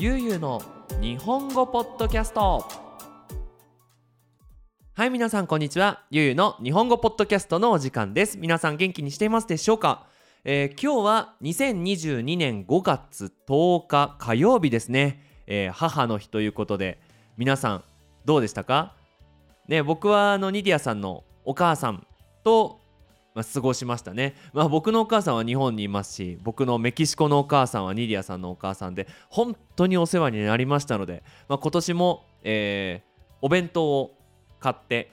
[0.00, 0.62] ゆうゆうの
[1.00, 2.64] 日本語ポッドキャスト。
[4.94, 6.04] はい皆さんこんにちは。
[6.12, 8.38] ゆうゆうの日本語ポッドキャストのお時間です。
[8.38, 10.06] 皆さん元気にしていますでしょうか、
[10.44, 17.00] えー、今日は2022年5月10日火曜日ですね、えー、母の日ということで
[17.36, 17.84] 皆さん
[18.24, 18.94] どうでしたか？
[19.66, 22.06] ね僕はあのニディアさんのお母さん
[22.44, 22.78] と
[23.38, 34.18] まあ、過ごしましたね、まあ、僕のお母さんは日本にいますし僕のメキシコのお母さんはニディアさんのお母さんで本当にお世話になりましたので、まあ、今年も、えー、お弁当を
[34.58, 35.12] 買って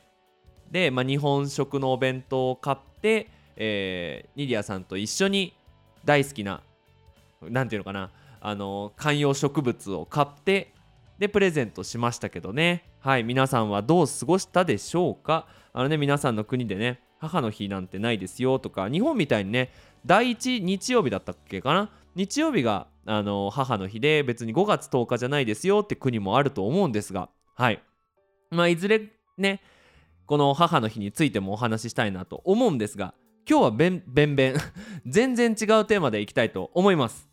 [0.72, 5.54] で、まあ、日本食のお弁当を買って、えー、ニディアさんと一緒に
[6.04, 6.64] 大好きな
[7.44, 8.10] 何て言うのかな
[8.42, 10.74] あの観葉植物を買って
[11.20, 12.90] でプレゼントしましたけどね。
[13.00, 15.46] はい皆さんはどう過ごしたでしょうか？
[15.74, 19.72] あのね皆さんの国でね母の日なんてないですよとか日本みたいにね
[20.06, 21.90] 第1日曜日だったっけかな？
[22.16, 27.82] 日曜日があの母の日で別に5月10日じゃないですよって国もあると思うんですがはい。
[28.52, 29.02] まあいずれ
[29.38, 29.62] ね
[30.26, 33.14] この母の日についてもお話ししたいなと思うんですが
[33.50, 34.56] 今日はべんべんべん。
[35.06, 37.28] 全然違うテーマでいきたいと思います、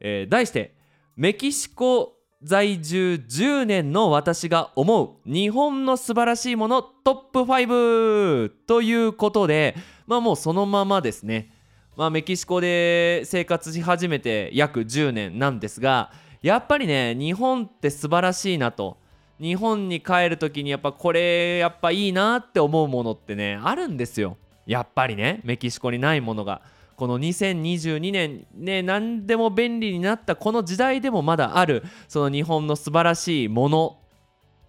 [0.00, 0.74] えー、題して
[1.16, 11.52] メキシコ在住10年の私が思う日本の素晴らしいものトップ5ということでまあもうそのままですね。
[11.96, 18.96] まあメキシコで生活し始めて約10年なんですがやっぱりね日本って素晴らしいなと。
[19.38, 24.38] 日本に帰る時にやっぱこれやっぱいいなって思うものってねあるんですよ。
[24.66, 26.62] やっぱりねメキシコにないものが。
[27.00, 33.96] この2022年ね何でも便利になったこの時代でもまだあるその日本の素晴らしいもの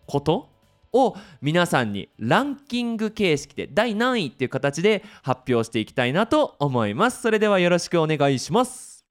[0.08, 0.48] こと
[0.94, 7.22] を皆さんにランキング形式で第何位っていう形で発表していきたいなと思います。
[7.22, 9.06] それではよろしくお願いします。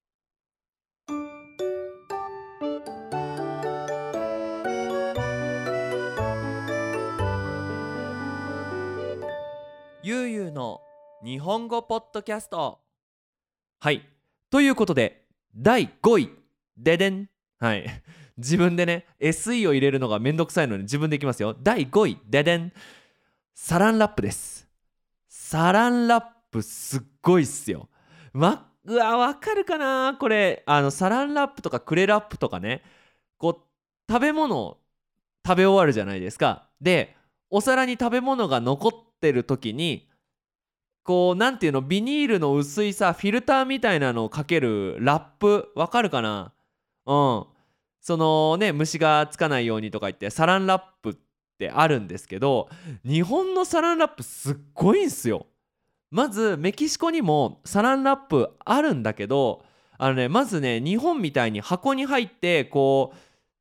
[10.03, 10.81] ゆうゆうの
[11.23, 12.90] 日本語ポッドキャスト。
[13.83, 14.07] はい。
[14.51, 15.25] ということで
[15.57, 16.31] 第5位。
[16.77, 17.31] ででん。
[17.59, 17.87] はい。
[18.37, 21.57] 自分でね SE を入れるのがめんどくさいので自分でいきますよ。
[21.63, 22.19] 第5位。
[22.27, 22.73] ででん。
[23.55, 24.69] サランラップです。
[25.29, 27.89] サランラップすっごいっすよ。
[28.35, 30.15] まうわわかるかな？
[30.21, 32.83] これあのサランラップとかクレラップとかね。
[33.39, 34.83] こう食べ物を
[35.47, 36.69] 食べ終わるじゃないですか。
[36.83, 37.17] で
[37.49, 38.93] お皿に食べ物が残っ
[39.23, 40.10] てる時に
[41.03, 41.81] こう何ていうの？
[41.81, 45.71] ビニールの薄いさフィルターみたいなのをかけるラップ？
[45.75, 46.53] わかるかな？
[47.07, 47.45] うん。
[48.01, 51.17] そのね虫がつかないようにとか言ってサランラップっ
[51.59, 52.71] てあるんですけど
[53.05, 55.47] 日本のサランラップすっごいんすよ。
[56.11, 59.63] まずメキシコにもサランラップあるんだけど
[59.99, 63.17] あのねまずね日本みたいに箱に入ってこう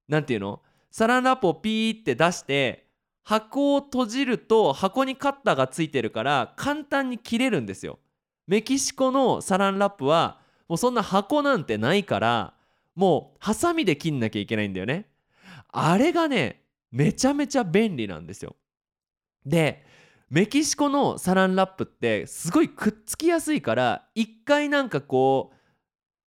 [0.08, 0.62] 何ていうの？
[0.92, 2.88] サランラップをピーって出して
[3.30, 8.00] 箱を閉じると箱にカッターがついてるから簡単に切れるんですよ。
[8.48, 12.56] メキシコのサランラップはもうそんな箱なんてないから
[12.96, 15.12] もうハサミで切んなきゃいけないんだよね。
[15.72, 18.56] あれがねめちゃめちゃ便利なんですよ。
[19.46, 19.86] で
[20.32, 25.54] メキシコのサランラップってすごいくっつきやすいから一回なんかこ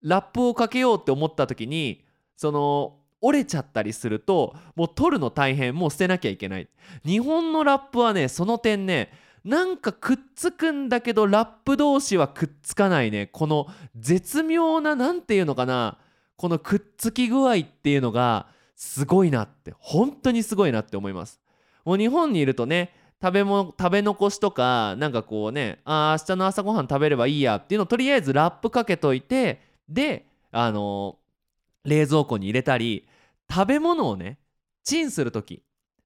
[0.04, 2.04] うラップをかけようって思った時に
[2.36, 6.68] その折れちゃったりするともう取るの大変もう捨てなきゃいけない。
[7.06, 9.10] 日本のラップはねその点ね
[9.44, 13.28] なんかくっつくんだけどラップ同士はくっつかないね。
[13.28, 15.98] この絶妙な何て言うのかな
[16.36, 19.72] このくっつき具合っていうのがすごいなって。
[19.78, 21.40] 本当にすごいなって思います。
[21.84, 33.06] もう日本にいるとね食べも食べ残しとかなんかこうねあ明日の朝ごはん食べればいいやっていうのをとりあえずラップかけといてであのー、冷蔵庫に入れたり
[33.52, 34.38] 食べ物をね
[34.84, 35.62] チンする時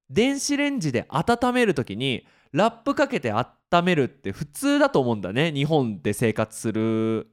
[0.09, 3.47] 電子レンジで温める時にラップかけて温
[3.83, 5.51] めるって普通だと思うんだね。
[5.51, 7.27] 日本で生活する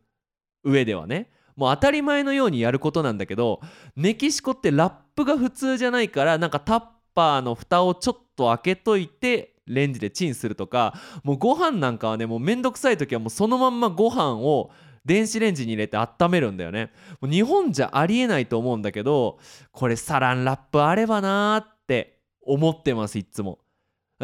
[0.65, 1.31] 上ではね。
[1.57, 3.61] もう当たり前のようにやることなんだけど
[3.95, 6.83] メキシコってラップが普通じゃないからなんかタッ
[7.15, 14.73] パーの蓋をちょっと開けといてレンジでチンするとかもうご飯なんかはねもうめんどくさい時はもうそのまんまご飯を
[15.05, 16.91] 電子レンジに入れて温めるんだよね。
[17.23, 19.39] 日本じゃありえないと思うんだけど
[19.71, 23.59] これサランラップあればなーって思ってますいつも。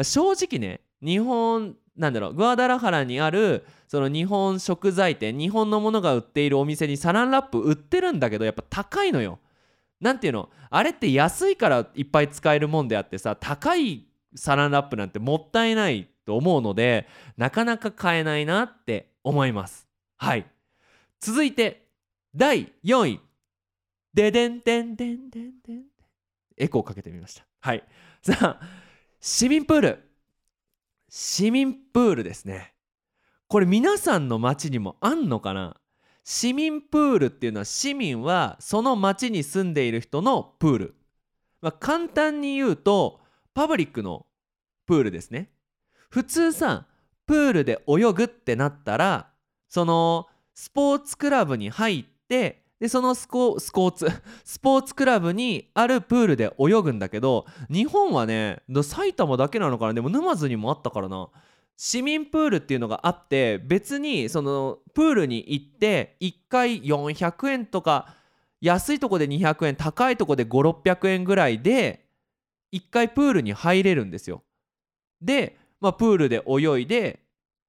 [0.01, 9.39] 正直ね日本なんだろうグアダラハラにあるその日本食材店日本のものが売っているお店にサランラップ売ってるんだけどやっぱ高いのよ。
[9.99, 10.49] なんていうの？
[10.71, 17.07] あれって安いからいっぱい使えるもんであってさ高いサランラップなんてもったいないと思うので
[17.37, 19.87] なかなか買えないなって思います。
[20.17, 20.45] はい。
[21.21, 21.87] 続いて
[22.35, 23.19] 第4位。
[24.13, 25.83] ででんでんでんでんでん
[26.57, 27.45] エコーかけてみました。
[27.61, 27.83] はい。
[28.23, 28.59] さあ
[29.19, 30.11] 市民プール。
[31.07, 32.73] 市民プールですね。
[33.47, 35.77] これ皆さんの町にもあんのかな？
[36.23, 40.95] 市民プールっていうのは市民はその町に住んでいる人のプール、
[41.61, 43.21] まあ、簡単に言うと
[43.53, 44.25] パブリックの
[44.87, 45.51] プールですね。
[46.09, 46.87] 普通さ
[47.25, 49.29] プールで泳ぐってなったら
[49.69, 54.07] そのスポーツクラブに入ってでそのスコスコーツ
[54.43, 59.93] スポーツクラブにあるプールで泳ぐんだけど日本はね埼玉だけなのかな？
[59.93, 61.29] でも沼津にもあったからな
[61.77, 68.15] 市民プールっていうのがあって別にそのプールに行って1回400円とか
[68.61, 72.05] 安いとこで200円高いとこで5600円ぐらいで
[72.73, 74.43] 1回プールに入れるんですよ。
[75.21, 77.19] で、まあ、プールで泳いで、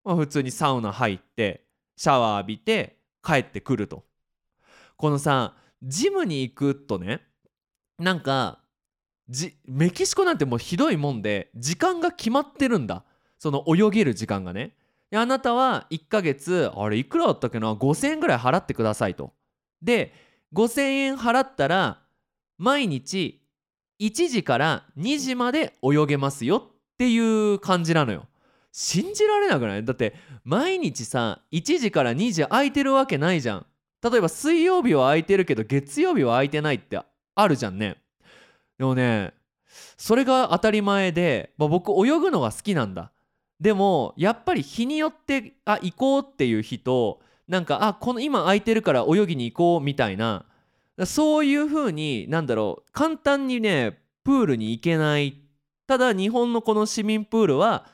[0.05, 1.65] まあ、普通にサウナ入って
[2.03, 4.03] シャワー浴びて帰ってくると。
[4.97, 5.55] このさ
[5.85, 7.21] ジムに行くとね
[7.97, 8.59] なんか
[9.67, 13.05] メキシコなんてもうひどいもんで時間が決まってるんだ。
[13.39, 14.75] その泳げる時間がね
[15.13, 19.33] であなたは1ヶ月あれいくらだったっけな？5000円ぐらい払ってくださいと
[19.81, 20.13] で
[20.55, 22.03] 5000円払ったら
[22.59, 23.47] 毎日
[24.01, 27.19] 1時から2時まで泳げますよってい
[27.55, 28.27] う感じなのよ
[28.73, 29.85] 信じられなくない？
[29.85, 30.15] だって
[30.45, 33.67] 毎日さ1時から2時空いてるわけないじゃん。
[34.03, 37.01] 例えば水曜日は空いてるけど月曜日は空いてないって
[37.35, 37.99] あるじゃんね。
[38.79, 39.35] でもね
[39.97, 43.13] それが当たり前で、まあ、僕泳ぐのが好きなんだ。
[43.61, 50.47] でもやっぱり日によってあ行こうっていう日となんかあこの今空いてるから泳ぎに行こうみたいな
[51.07, 55.39] そういう風になんだろう簡単にねプールに行けない。
[55.87, 57.87] ただ日本のこの市民プールは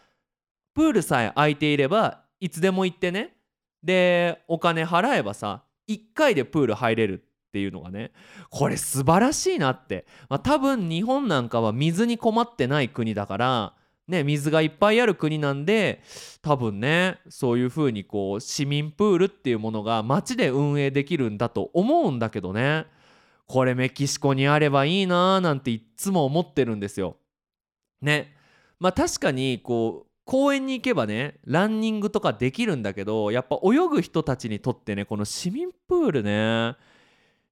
[0.79, 3.35] プールさえ空いていればいつでも行ってね。
[3.83, 8.13] でお金払えばさ1回でプール入れるっていうのがね
[8.49, 13.75] これ素晴らしいなって、まあ、多分日本なんかは水に困ってない国だから
[14.07, 16.01] ね、水がいっぱいある国なんで
[16.43, 22.87] 多分ねそういう風にこう市民プールっていうものが街で運営できるんだと思うんだけどね。
[23.47, 27.17] これメキシコにあればいいなーなんていっつも思ってるんですよ。
[28.01, 28.35] ね。
[28.79, 36.77] まあ確かにこう公園に行けばねランニングとかできるんだけどやっぱ泳ぐ人たちにとってねこの市民プールね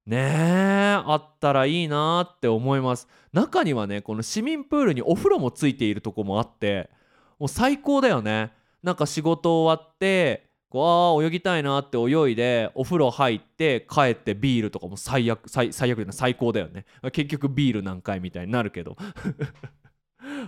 [0.05, 3.09] ねえあったらいいなって思います。
[3.33, 6.91] 中にはねこの市民プールにお風呂もついているとこもあって
[7.39, 8.53] もう最高だよね。
[8.83, 16.85] なんか仕事終わってこうあ泳ぎたいなって泳いでお風呂入って帰ってビールとかも最悪最最悪な最高だよね。
[17.11, 18.99] 結局ビール何回みたいになるけど。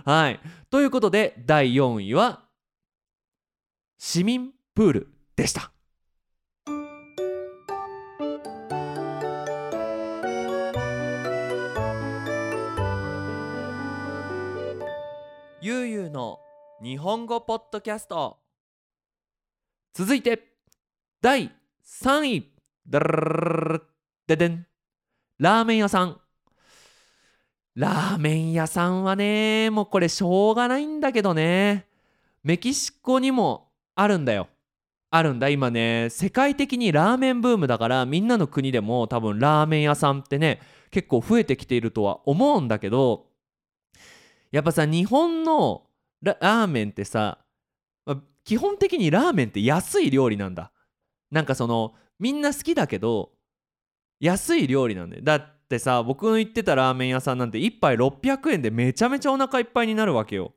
[0.05, 0.39] はい。
[0.69, 2.43] ということで第4位は
[3.97, 5.71] 市民プールでした。
[15.61, 16.39] ゆうゆうの
[16.81, 18.37] 日本語ポッドキャスト。
[19.93, 20.53] 続いて
[21.21, 21.51] 第
[21.83, 22.53] 3位。
[24.25, 24.65] ででん
[25.37, 26.19] ラーメン屋さん
[27.79, 31.87] ラーメン屋さんはねもうこれしょうがないんだけどね。
[32.43, 34.49] メキシコにもあるんだよ。
[35.09, 35.47] あるんだ。
[35.47, 40.59] 今ね世界的にラーメンブームだからみんなの国でも多分ラーメン屋さんってね
[40.91, 43.27] 結構増えてきているとは思うんだけど
[44.51, 45.83] やっぱさ日本の
[46.21, 47.37] ラーメンってさ、
[48.43, 50.73] 基本的にラーメンって安い料理なんだ。
[51.31, 53.29] なんかそのみんな好きだけど
[54.19, 55.23] 安い料理なんだよ。
[55.23, 60.53] だってさ僕の行ってたラーメン屋さんなんて1杯600円でめちゃめちゃお腹いっぱいになるわけよ。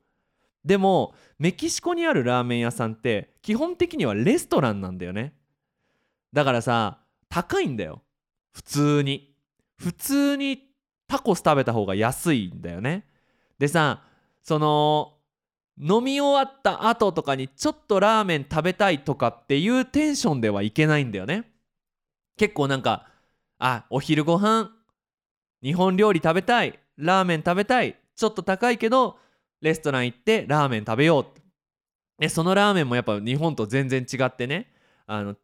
[0.65, 5.35] でもメキシコにあるラーメン屋さんって基本的にはレストランなんだよね。
[6.33, 8.03] だからさ高いんだよ。
[8.53, 9.35] 普通に。
[9.77, 10.71] 普通に
[11.07, 13.05] タコス食べた方が安いんだよね。
[13.59, 14.05] でさ
[14.43, 15.19] その
[15.79, 21.53] 飲み終わった後とかにちょっとラーメン食べたいとかっていうテンションではいけないんだよね。
[22.39, 23.09] 結構なんか
[23.59, 24.71] あお昼ご飯
[25.63, 29.19] 日本料理食べたいラーメン食べたいちょっと高いけど
[29.61, 31.27] レストラン行ってラーメン食べよう。
[32.21, 34.73] でそのラーメンもやっぱ日本と全然違ってね。
[35.07, 35.37] あの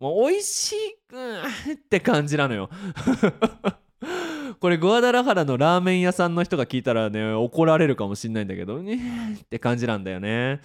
[0.00, 2.70] もう美味しいって感じなのよ。
[4.60, 10.60] これグアダラハラのラーメン屋さんの人が聞いたらね怒られるかもしんないんだけどねって感じなんだよね。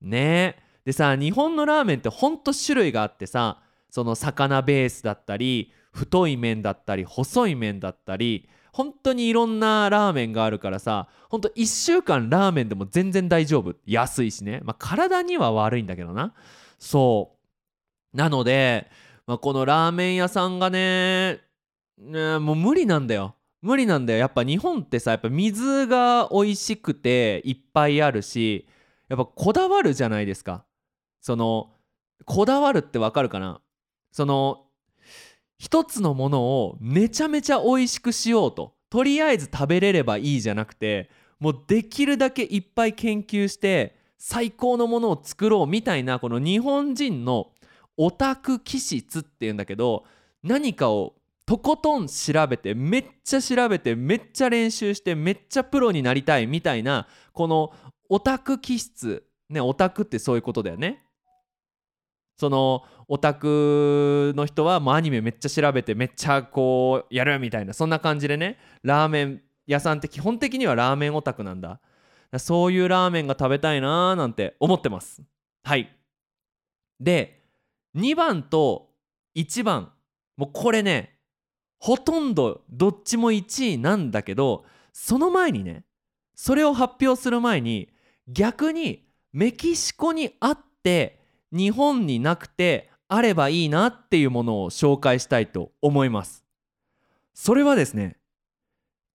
[0.00, 0.56] ね。
[0.84, 13.74] でさ日本のラーメンってほんと種類があってさその魚ベースだったり太い麺だったり細い麺だったり本当にいろんなラーメンがあるからさほんと1週間ラーメンでも全然大丈夫。
[13.86, 14.60] 安いしね。
[14.62, 16.34] まあ体には悪いんだけどな。
[16.78, 17.36] そ
[18.14, 18.16] う。
[18.16, 18.90] なので、
[19.26, 21.40] まあ、このラーメン屋さんがね
[21.98, 23.34] ねもう無理なんだよ。
[23.62, 24.18] 無理なんだよ。
[24.18, 28.66] やっぱ日本ってさやっぱ水が美味しくていっぱいあるし
[29.08, 30.64] やっぱこだわるじゃないですか。
[31.20, 31.72] その
[32.24, 33.60] こだわるってわかるかな？
[34.12, 34.64] その
[35.60, 47.50] 一つのものをめちゃめちゃ美味しくしようととりあえず食べれればいいじゃなくてもうできるだけいっぱい研究して最高のものを作ろうみたいなこの日本人の
[47.98, 50.04] オタク気質っていうんだけど
[50.42, 51.12] 何かを
[51.44, 57.74] とことん調べてめっちゃ調べてめっちゃ練習してめっちゃプロになりたいみたいなこの
[58.08, 59.24] オタク気質。
[59.50, 61.04] ねオタクってそういうことだよね。
[62.40, 68.56] そのオタクの人はもうアニメめっちゃ調べてめっちゃこうやるみたいなそんな感じでね。
[68.82, 71.80] ラーメン屋さんって基本的にはラーメンオタクなんだ。
[72.38, 75.22] そういうラーメンが食べたいなーなんて思ってます。
[75.64, 75.94] はい。
[76.98, 77.42] で
[77.94, 78.88] 2番と
[79.36, 79.92] 1番。
[80.38, 81.18] もうこれね
[81.78, 85.84] ほとんどどっちも1位なんだけどその前にね
[86.34, 87.90] それを発表する前に
[88.28, 89.04] 逆に
[89.34, 91.19] メキシコにあって
[91.52, 96.44] 日本になくてあればいいなっていうものを紹介したいと思います。
[97.34, 98.16] それはですね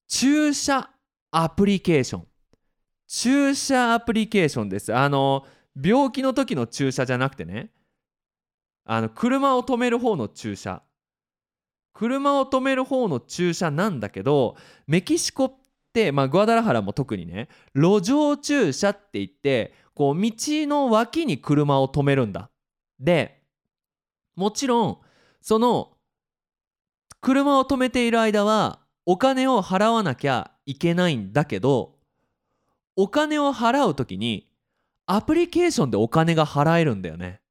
[0.08, 0.90] 注射
[1.32, 2.28] アプリケーション。
[3.08, 4.94] 注射アプリケーションです。
[4.94, 5.46] あの
[5.82, 7.72] 病気の時の注射じゃなくてね
[8.86, 10.82] あの車を止める方の注射。
[11.94, 15.54] 車を止める方の注射なんだけどメキシコっ
[15.94, 22.52] てまあグアダラハラも特にね路上駐車って言ってこう道の脇に車を止めるんだ。
[23.00, 23.42] で
[24.36, 24.98] もちろん
[25.42, 25.94] その
[27.22, 31.96] 車を止めている間はお金を払わなきゃいけないんだけど
[32.96, 34.48] お金を払う時に
[35.06, 37.42] アプリケーションでお金が払えるんだよね。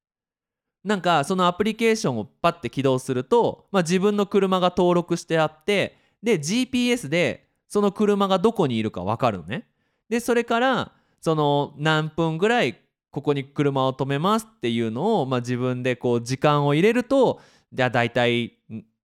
[0.83, 9.67] なんかそのアプリケーションをパッて起動すると、まあ、自分の車が登録してあってで GPS でその車がどこにいるか分かるのね。
[10.09, 10.91] でそれから
[11.25, 12.79] その何分ぐらい
[13.09, 17.41] ここに車を止めますっていうのを、まあ、自分でこう時間を入れると
[17.73, 18.59] じゃあ大体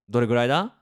[0.08, 0.76] どれぐらいだ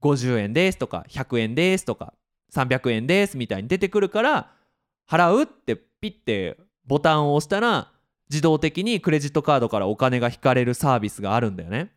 [0.00, 2.14] ？50円ですとか100円ですとか
[2.54, 4.52] 300円ですみたいに出てくるから
[5.06, 6.56] 払うってピッて
[6.86, 7.92] ボタンを押したら
[8.30, 11.92] 自動的にクレジットカードからお金が引かれるサービスがあるんだよね。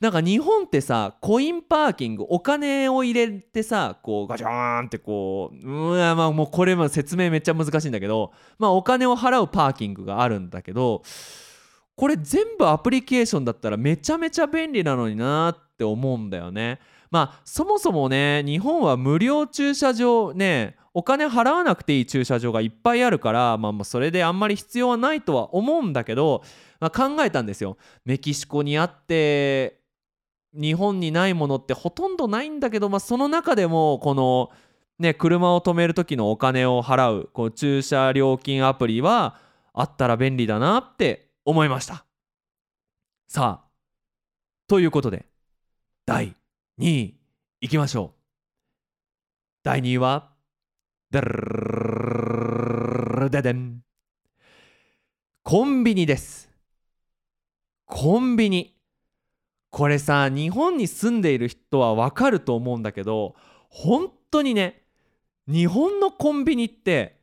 [0.00, 11.02] なんか日本ってさコインパーキングお金を入れてさこうガチャーンってこううわまあもうこれも説明めっちゃ難しいんだけどまあお金を払うパーキングがあるんだけど
[11.96, 16.80] これ全部アプリケーションだったらめちゃめちゃ便利なのになって思うんだよね。
[17.10, 26.42] まあそもそもね日本は無料駐車場ねお金払わなくていい駐車場がいっぱいあるから、まあ、まあそれであんまり必要はないとは思うんだけど、
[26.80, 27.76] まあ、考えたんですよ。
[28.04, 29.79] メキシコにあって
[30.52, 34.50] 日本にないものってほとんどないんだけど、まあ、その中でもこの、
[34.98, 39.38] ね、車を止める時のお金を払うこう駐車料金アプリは
[39.72, 42.04] あったら便利だなって思いました。
[43.28, 43.70] さあ
[44.66, 45.26] ということで
[46.04, 46.34] 第
[46.80, 47.14] 2位
[47.60, 48.20] いきましょう。
[49.62, 50.30] 第2位は
[55.42, 56.48] コンビニです
[57.84, 58.79] コンビニ
[59.70, 63.34] これさ日本に住んでいる人はわかると思うんだけど
[63.68, 64.82] 本当にね
[65.46, 67.20] 日本のコンビニって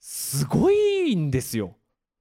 [0.00, 1.76] すごいんですよ。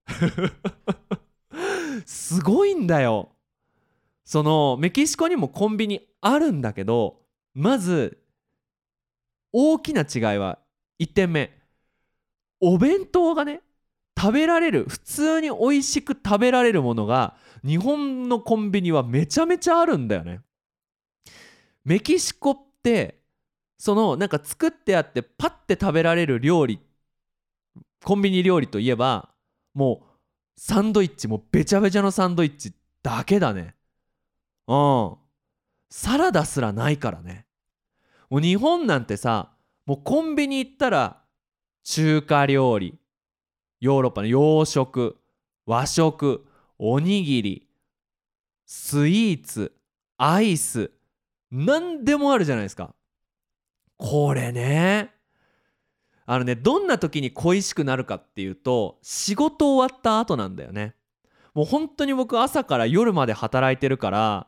[2.06, 3.30] すごいんだよ。
[4.24, 7.22] そのメキシコにもコンビニあるんだけど
[7.54, 8.22] まず
[9.52, 10.60] 大きな違いは
[11.00, 11.60] 1点目。
[12.60, 13.62] お弁当がね
[14.20, 20.42] 食べられる普通に美味しく食べられるものが日本のコンビニはめちゃめちゃあるんだよね。
[21.84, 23.22] メキシコって
[23.78, 26.80] そのなんか作ってあってパッて食べられる料理
[28.04, 29.30] コンビニ料理といえば
[29.74, 30.06] もう
[30.56, 33.76] サンドイッチもうべちゃべちゃのサンドイッチだけだね。
[34.68, 35.16] うん。
[35.90, 37.46] サラダすらないからね。
[38.30, 39.52] もう日本なんてさ
[39.86, 41.24] もうコンビニ行ったら
[41.84, 43.01] 中華料理
[43.82, 45.18] ヨーロッパの洋食
[45.66, 46.46] 和食
[46.78, 47.68] おにぎり
[48.66, 49.76] スイーツ
[50.18, 50.92] アイス
[51.52, 52.96] 何でもあるじゃないですか。
[53.98, 55.12] これね
[56.26, 60.96] あのねどんな時に恋しくなるかっていうと仕事終わった後なんだよね。
[61.54, 64.48] もう本当に僕朝から夜まで働いてるから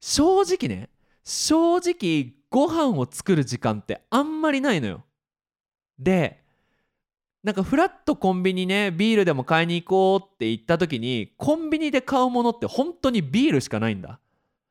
[0.00, 0.90] 正直ね
[1.24, 5.04] 正直ご飯を作る時間ってあんまりないのよ。
[5.98, 6.43] で
[7.44, 14.18] なんかフラッとコンビニねビールでも買いに行こうって言った時にコンビニで買うものって本当にビールしかないんだ。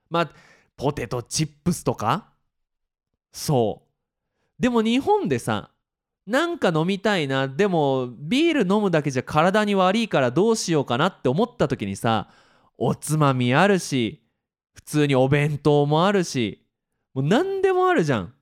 [0.10, 0.32] まあ
[0.76, 2.32] ポテトチップスとか？
[3.32, 4.62] そう。
[4.62, 5.70] でも日本でさ
[6.26, 12.30] なんか飲みたいなでもビール飲むだけじゃ体に悪いからどうしようかなって思った時にさ
[12.78, 14.24] おつまみあるし
[14.74, 16.66] 普通にお弁当もあるし
[17.14, 18.34] もう何でもあるじゃん。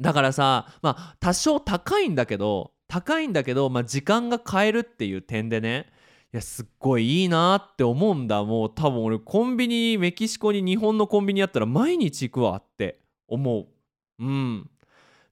[0.00, 5.86] だからさまあ多少高いんだけど高いんだけど、まあ、時間が買えるっていう点でね
[6.32, 8.42] いやすっごいいいなって思うんだ。
[8.42, 12.98] もう多分俺コンビニメキシコに日本のコンビニあったら毎日行くわって
[13.28, 13.66] 思う。
[14.18, 14.68] うん。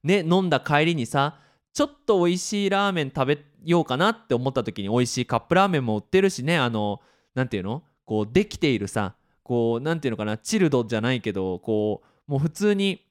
[0.03, 1.39] ね飲んだ帰りにさ
[1.73, 7.01] ちょっと美味しいラーメン食べようかなって思った時に美味しいカップラーメンも売ってるしねあの
[7.35, 7.83] 何ていうの？
[8.05, 10.37] こうできているさこう何ていうのかな？
[10.37, 13.02] チルドじゃないけどこうもう普通に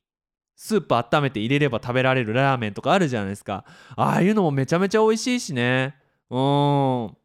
[0.62, 3.64] スープ温めて入れれば食べられるラーメンとかあるじゃないですか。
[3.96, 5.96] ああいうのもめちゃめちゃ美味しいしね。
[6.30, 6.38] うん。
[6.38, 7.16] こ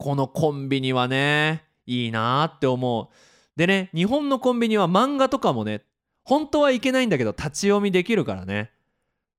[0.00, 3.08] のコンビニはねいいなって思う。
[3.56, 5.82] でね日本のコンビニは漫画とかもね
[6.24, 8.72] 本当はいけないんだけど立ち読みできるからね。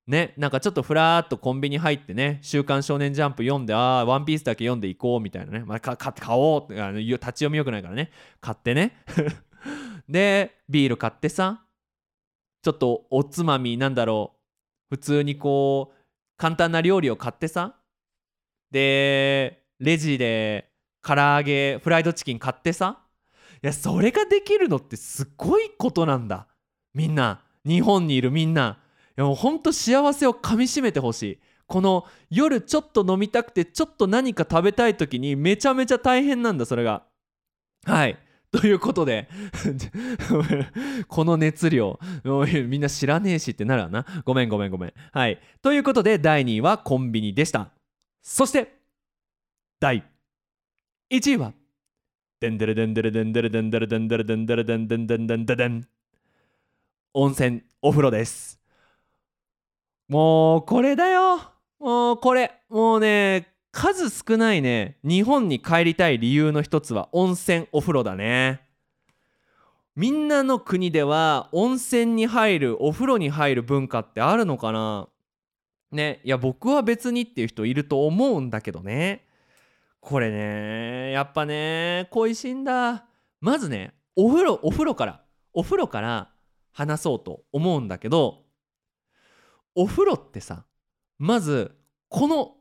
[0.06, 8.10] ねなんかちょっとふらーっとコンビニ入ってね「週刊少年ジャンプ」読んでああワンピースだけ読んでいこうみたいなね、まあ、か買買おうあの立ち読みよくないからね。
[8.40, 8.96] 買ってね。
[10.08, 11.64] でビール買ってさ
[12.62, 14.32] ちょっとおつまみなんだろ
[14.90, 14.96] う。
[14.96, 15.96] 普通にこう
[16.36, 17.76] 簡単な料理を買ってさ。
[18.70, 20.70] でレジで
[21.02, 23.00] 唐揚げフライドチキン買ってさ。
[23.62, 26.46] いやそれができるのってすごいことなんだ。
[26.94, 27.42] みんな。
[27.66, 28.78] 日本にいるみんな。
[29.10, 31.38] いやもうほんと幸せをかみしめてほしい。
[31.66, 37.04] この夜ちょっと飲みたくてちょっと何か食べたい時にめちゃめちゃ大変なんだそれが。
[37.84, 38.18] はい。
[38.52, 39.28] ということで
[41.06, 42.00] この熱量
[42.66, 44.04] みんな知らねえしってなるわな。
[44.24, 44.92] ごめんごめんごめん。
[45.12, 45.40] はい。
[45.62, 47.70] ということで第2位はコンビニでした。
[48.20, 48.80] そして
[49.78, 50.02] 第
[51.10, 51.52] 1位は
[52.40, 55.88] デンデレデンデレデンデレデンデレデンデレデンデレデンデンデンデンデン
[57.14, 58.60] 温泉お風呂です。
[60.08, 61.40] もうこれだよ。
[61.78, 62.50] もうこれ。
[62.68, 68.62] もうね数少ないね日本に帰りたい理由の一つは温泉お風呂だね。
[69.96, 75.08] みんなの国では温泉に入るお風呂に入る文化ってあるのかな？
[75.92, 79.26] ねいや僕は別にっていう人いると思うんだけどね。
[80.00, 83.04] これねやっぱね恋しいんだ。
[83.40, 86.30] まずねお風呂お風呂からお風呂から
[86.72, 88.44] 話そうと思うんだけど
[89.74, 90.64] お風呂ってさ
[91.18, 91.76] まず
[92.08, 92.54] この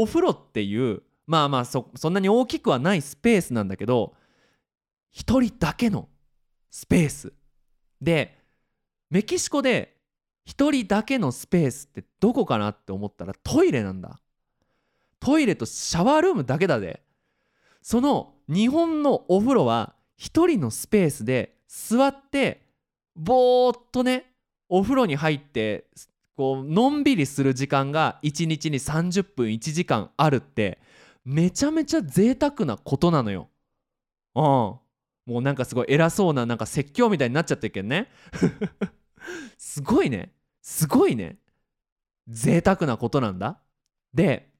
[0.00, 4.14] お風呂っていうまあまあそそんなに大きくはないスペースなんだけど
[5.14, 6.08] 1人だけの
[6.70, 7.32] スペース。
[8.00, 8.38] で
[9.08, 9.96] メキシコで
[10.46, 14.20] 1人だけのスペースってどこかなって思ったらトイレなんだ。
[15.18, 17.02] トイレとシャワールームだけだで。
[17.80, 22.66] その日本のお風呂は1人のスペースで座って
[23.14, 24.32] ぼーっとね
[24.68, 25.86] お風呂に入って
[26.36, 30.78] こうのんびりする時間が1日に30分1時間あるって
[31.24, 33.48] めちゃめちゃ贅沢なことなのよ。
[34.34, 34.42] うん。
[34.42, 34.80] も
[35.26, 38.08] うなんかすごい偉そうななんか説教みたいになっちゃってるけどね。
[39.58, 40.32] すごいね。
[40.62, 41.38] すごいね。
[42.28, 43.58] 贅沢なことなんだ。
[44.14, 44.50] で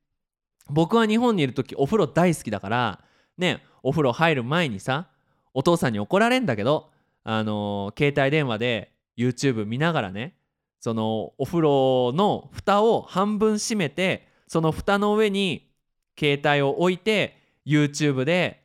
[0.68, 3.00] 僕は日本にいる時お風呂大好きだから
[3.38, 5.08] ねお風呂入る前にさ
[5.54, 6.90] お父さんに怒られんだけど
[7.24, 10.36] あのー、携帯電話で YouTube 見ながらね
[10.80, 15.70] そのお風呂の蓋を半分閉めてその蓋の上に
[16.18, 17.36] 携帯を置いて
[17.66, 18.64] YouTube で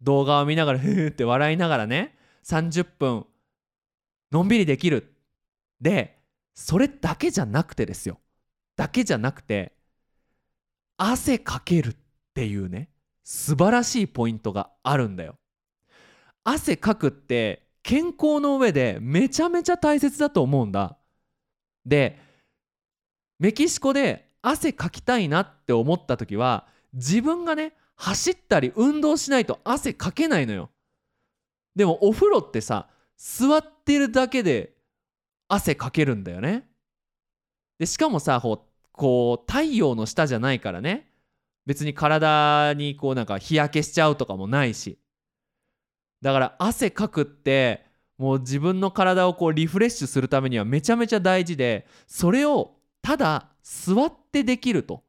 [0.00, 3.26] 動画を見ながらふーって笑いながらね30分
[4.32, 5.14] のんびりできる
[5.80, 6.18] で
[6.54, 8.18] それだけじゃなくてですよ。
[8.76, 9.72] だけじゃなくて
[10.96, 11.96] 汗かけるっ
[12.34, 12.88] ていうね
[13.24, 15.36] 素晴らしいポイントがあるんだよ。
[16.44, 20.96] 汗かくって健康の上でめちゃめちゃ大切だと思うんだ。
[21.86, 22.18] で
[23.38, 30.70] メキシコで汗かきたいなって思った時は自分がね走ったり運動しないと汗かけないのよ。
[31.74, 34.74] でもお風呂ってさ座ってるだけで
[35.48, 36.68] 汗かけるんだよね。
[37.78, 38.40] でしかもさ
[38.92, 41.08] こう太陽の下じゃないからね。
[41.64, 44.98] 別に体にこうなんか日焼けしちゃうとかもないし。
[46.20, 47.86] だから汗かくって
[48.18, 55.02] もう自分の体をこうリフレッシュするためにはめちゃめちゃ大事でそれをただ座ってできると。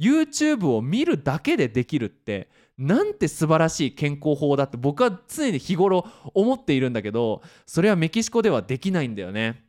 [0.00, 2.48] YouTube を見るだけでできるって
[2.78, 9.64] なんて素晴らしい健康法だって僕は常に日頃思っているんだけどそれはメキシコではできないんだよね。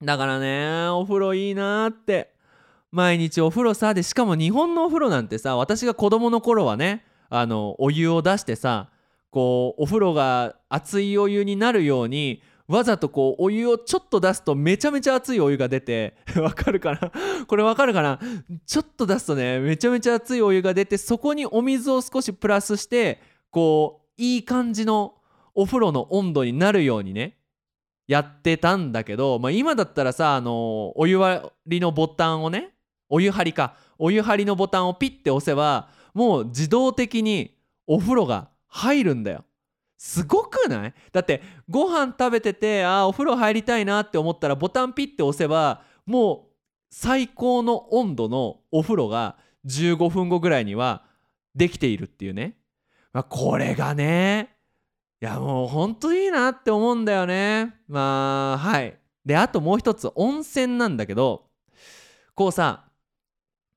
[0.00, 2.36] だからねお風呂いいなって。
[2.92, 8.88] 毎日お風呂さでしかも日本のお風呂なんてさ私が子供の頃はねあのお湯を出してさ
[9.30, 17.12] こうお風呂が熱いお湯になるようにわざとこうお湯をちょっと出すとめちゃめちゃ熱いお湯が出て わかるかな？
[17.46, 18.18] これわかるかな？
[18.66, 25.14] ちょっと出すとねめちゃめちゃ熱いお湯が出てそこにお水を少しプラスしてこういい感じの
[25.54, 27.38] お風呂の温度になるようにね
[28.08, 32.70] やってたんだけど、まあ、今だったらさあのお湯割りのボタンをね
[33.08, 39.44] お湯張りかお湯張りのボタンをピッて押せばもう自動的にお風呂が入るんだよ。
[39.98, 40.94] すごくない？
[41.10, 46.52] だってご飯食べててあお風呂入りたいなって思ったらボタンピッて押せばもう
[46.90, 51.04] 最高の温度のお風呂が15分後ぐらいには
[51.54, 52.58] できているっていうね、
[53.12, 54.54] まあ、これがね
[55.22, 57.74] いやもうほんといいなって思うんだよね。
[57.88, 58.98] まあはい。
[59.24, 61.46] であともう一つ温泉なんだけど
[62.34, 62.84] こうさ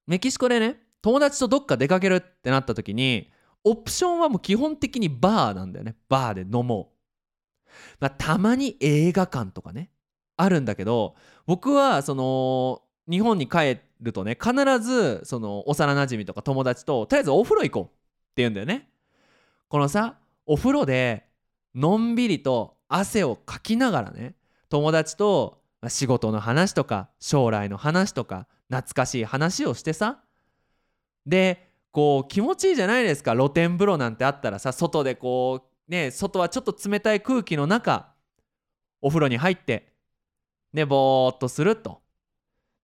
[0.05, 3.31] メキシコでね友達とどっか出かけるってなった時に
[3.63, 5.95] オプションはもう基本的にバーなんだよね。
[6.07, 6.93] バーで飲も
[7.67, 7.67] う、
[7.99, 9.91] まあ、たまに映画館とかね
[10.37, 17.93] あるんだけど僕はその日本に帰るとね必ずその幼なじみとか友達ととりあえずお風呂行こうって
[18.37, 18.89] 言うんだよね。
[19.67, 21.27] このさお風呂で
[21.75, 24.35] のんびりと汗をかきながらね
[24.69, 30.23] 友達と仕事の話とか将来の話とか懐かしい話をしてさ。
[31.25, 33.33] でこう気持ちいいじゃないですか。
[33.33, 38.13] 露天風呂なんてあったらさ外でこうね外はちょっと冷たい空気の中
[39.01, 39.93] お風呂に入って
[40.71, 42.01] ねぼーっとすると。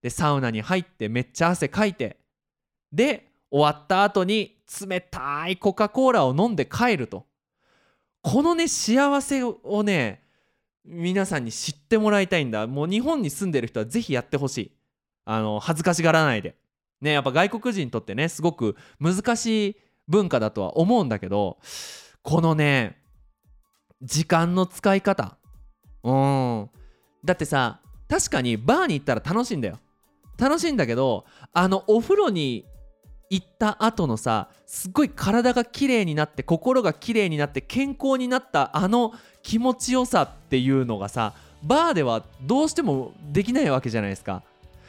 [0.02, 2.18] でサウナに入ってめっちゃ汗かいて。
[2.92, 7.26] で終わった後に冷たいコカ・コーラを飲んで帰ると。
[8.22, 10.22] このね幸せをね
[10.84, 12.66] 皆さんに知ってもらいたいんだ。
[12.66, 14.72] もう日本に住んでる人はぜひやってほしい。
[15.24, 16.56] あの恥ずかしがらないで。
[17.00, 19.76] ねやっぱ外国人にとってねすごく難しい
[20.08, 21.58] 文化だとは思うんだけど
[22.22, 22.98] このね
[24.02, 25.38] 時間の使い方。
[26.04, 26.70] うん。
[27.24, 29.78] だってさ確かにバーに行ったら楽しいんだよ。
[30.38, 32.66] 楽しいんだけどあのお風呂に
[33.30, 41.32] 行った後のさすっごい体が綺麗になって心が綺麗になって健康になったあの気持ちよさっていうのがさ
[41.62, 44.42] バーではどうしてもできないわけじゃないですか。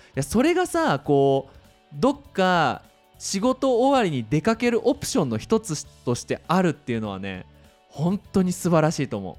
[0.10, 1.57] いやそれがさこう
[1.94, 2.82] どっか
[3.18, 7.46] 仕事終わりに出かけるオプションの一つとしてあるっていうのはね
[7.90, 9.38] 本当に素晴らしいと思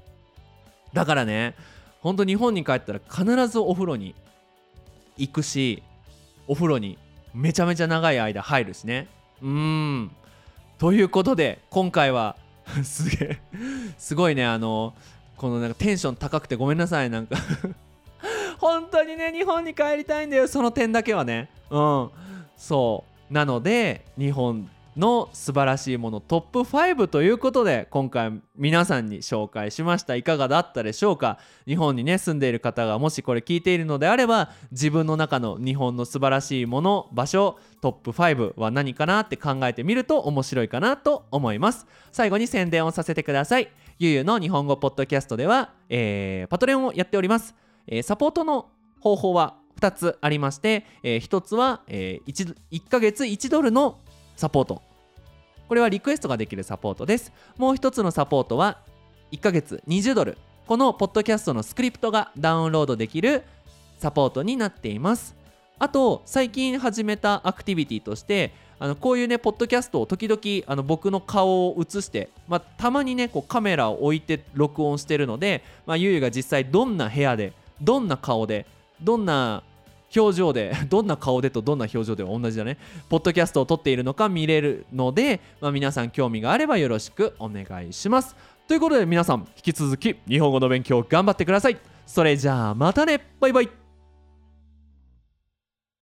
[0.93, 0.95] う。
[0.95, 1.55] だからね
[2.01, 4.15] 本当日本に帰ったら必ずお風呂に
[5.17, 5.83] 行くし
[6.47, 6.97] お風呂に
[7.33, 9.07] めちゃめちゃ長い間入るしね。
[9.41, 10.11] うん。
[10.77, 12.35] ということで今回は
[12.83, 13.39] すげえ
[13.97, 14.93] すごいねあの
[15.37, 17.37] このなんかテンション高くてごめんなさいなんか。
[18.59, 21.49] 本当にね日本に帰りたいんだよその点だけはね。
[21.69, 22.09] うん。
[22.59, 23.33] そう。
[23.33, 30.15] なので日本の素晴らしいものトップ5ということで今回皆さんに紹介しました。
[30.15, 31.37] いかがだったでしょうか？
[31.65, 41.87] 日本にね住んでいる方がもしこれ聞いているのであれば自分の中の日本の素晴らしいもの場所トップ5は何かなって考えてみると面白いかなと思います。
[42.11, 43.69] 最後に宣伝をさせてください。
[43.99, 47.55] ゆうゆうの日本語ポッドキャストでは、えー、パトレオンをやっております。
[47.87, 48.69] えー、サポートの
[48.99, 53.99] 方法は2つありまして、えー、1つは、えー、1, 1ヶ月1ドルの
[54.35, 54.81] サポート。
[55.67, 57.31] これはリクエストができるサポートです。
[57.57, 58.79] もう1つのサポートは
[59.31, 60.37] 1ヶ月20ドル。
[60.67, 63.43] このポッドキャストのスクリプトがダウンロードできる
[63.99, 65.35] サポートになっています。
[65.79, 78.65] あと最近始めたアクティビティとしてあのこういうねポッドキャストを時々あの僕の顔を映して、まあ、たまにねこうカメラを置いて録音してるので、まあ、ゆうゆが実際どんな部屋でどんな顔で
[79.01, 79.63] どんな
[80.15, 82.77] 表情で どんな顔でとどんな表情では同じだね。
[83.09, 88.35] ポッドキャストを撮っているのか見れるので、まあ、皆さん興味があればよろしくお願いします。
[88.67, 91.77] ということで皆さん引き続き日本語の勉強頑張ってください。
[92.05, 93.21] それじゃあまたね。
[93.39, 93.78] バイバイ。